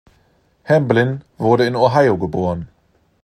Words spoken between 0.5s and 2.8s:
Hamblin wurde in Ohio geboren.